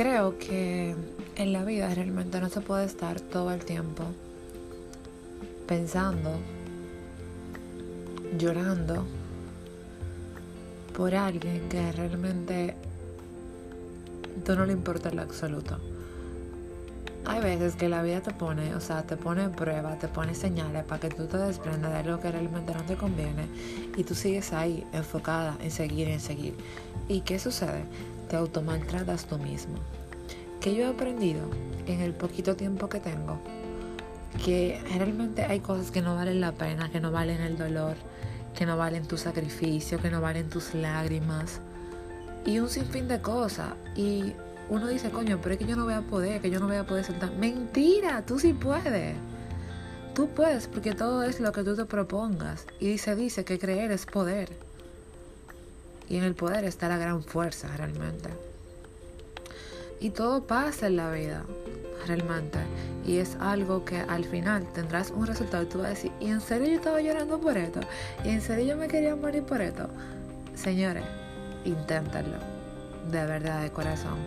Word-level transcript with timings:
creo 0.00 0.38
que 0.38 0.94
en 1.36 1.52
la 1.52 1.62
vida 1.62 1.94
realmente 1.94 2.40
no 2.40 2.48
se 2.48 2.62
puede 2.62 2.86
estar 2.86 3.20
todo 3.20 3.52
el 3.52 3.62
tiempo 3.66 4.04
pensando, 5.66 6.38
llorando 8.38 9.04
por 10.96 11.14
alguien 11.14 11.68
que 11.68 11.92
realmente 11.92 12.76
tú 14.46 14.56
no 14.56 14.64
le 14.64 14.72
importa 14.72 15.10
en 15.10 15.16
lo 15.16 15.22
absoluto. 15.22 15.76
Hay 17.26 17.42
veces 17.42 17.76
que 17.76 17.90
la 17.90 18.02
vida 18.02 18.22
te 18.22 18.32
pone, 18.32 18.74
o 18.74 18.80
sea, 18.80 19.02
te 19.02 19.18
pone 19.18 19.50
prueba, 19.50 19.98
te 19.98 20.08
pone 20.08 20.34
señales 20.34 20.82
para 20.84 20.98
que 20.98 21.10
tú 21.10 21.26
te 21.26 21.36
desprendas 21.36 21.92
de 21.92 21.98
algo 21.98 22.20
que 22.20 22.32
realmente 22.32 22.72
no 22.72 22.84
te 22.84 22.96
conviene 22.96 23.48
y 23.98 24.04
tú 24.04 24.14
sigues 24.14 24.54
ahí 24.54 24.82
enfocada 24.94 25.58
en 25.60 25.70
seguir 25.70 26.08
en 26.08 26.20
seguir. 26.20 26.54
¿Y 27.06 27.20
qué 27.20 27.38
sucede? 27.38 27.84
Te 28.30 28.36
automaltratas 28.36 29.26
tú 29.26 29.36
mismo. 29.36 29.74
Que 30.62 30.74
yo 30.74 30.84
he 30.84 30.86
aprendido 30.86 31.42
en 31.86 32.00
el 32.00 32.14
poquito 32.14 32.56
tiempo 32.56 32.88
que 32.88 33.00
tengo 33.00 33.38
que 34.44 34.80
realmente 34.96 35.44
hay 35.44 35.60
cosas 35.60 35.90
que 35.90 36.00
no 36.00 36.14
valen 36.14 36.40
la 36.40 36.52
pena, 36.52 36.90
que 36.90 37.00
no 37.00 37.10
valen 37.10 37.40
el 37.40 37.58
dolor, 37.58 37.96
que 38.56 38.66
no 38.66 38.76
valen 38.76 39.06
tu 39.06 39.18
sacrificio, 39.18 39.98
que 39.98 40.10
no 40.10 40.20
valen 40.20 40.48
tus 40.48 40.74
lágrimas 40.74 41.60
y 42.46 42.58
un 42.58 42.68
sinfín 42.68 43.08
de 43.08 43.20
cosas. 43.20 43.74
Y 43.96 44.32
uno 44.68 44.86
dice, 44.88 45.10
coño, 45.10 45.38
pero 45.42 45.54
es 45.54 45.58
que 45.58 45.66
yo 45.66 45.76
no 45.76 45.84
voy 45.84 45.94
a 45.94 46.02
poder, 46.02 46.40
que 46.40 46.50
yo 46.50 46.60
no 46.60 46.66
voy 46.66 46.76
a 46.76 46.86
poder 46.86 47.04
soltar. 47.04 47.32
Mentira, 47.32 48.24
tú 48.24 48.38
sí 48.38 48.52
puedes. 48.52 49.16
Tú 50.14 50.28
puedes 50.28 50.66
porque 50.66 50.92
todo 50.92 51.22
es 51.22 51.40
lo 51.40 51.52
que 51.52 51.62
tú 51.62 51.76
te 51.76 51.84
propongas. 51.84 52.66
Y 52.78 52.98
se 52.98 53.14
dice 53.16 53.44
que 53.44 53.58
creer 53.58 53.90
es 53.90 54.06
poder. 54.06 54.48
Y 56.10 56.18
en 56.18 56.24
el 56.24 56.34
poder 56.34 56.64
está 56.64 56.88
la 56.88 56.98
gran 56.98 57.22
fuerza 57.22 57.68
realmente. 57.76 58.28
Y 60.00 60.10
todo 60.10 60.42
pasa 60.42 60.88
en 60.88 60.96
la 60.96 61.10
vida, 61.10 61.44
realmente. 62.06 62.58
Y 63.06 63.18
es 63.18 63.36
algo 63.38 63.84
que 63.84 64.00
al 64.00 64.24
final 64.24 64.66
tendrás 64.74 65.10
un 65.10 65.26
resultado 65.26 65.62
y 65.62 65.66
tú 65.66 65.78
vas 65.78 65.86
a 65.86 65.90
decir, 65.90 66.12
¿y 66.20 66.26
en 66.26 66.40
serio 66.40 66.68
yo 66.68 66.74
estaba 66.74 67.00
llorando 67.00 67.40
por 67.40 67.56
esto? 67.56 67.80
¿Y 68.24 68.30
en 68.30 68.42
serio 68.42 68.64
yo 68.64 68.76
me 68.76 68.88
quería 68.88 69.14
morir 69.14 69.44
por 69.44 69.60
esto? 69.60 69.88
Señores, 70.54 71.04
inténtenlo. 71.64 72.38
De 73.10 73.24
verdad, 73.24 73.62
de 73.62 73.70
corazón. 73.70 74.18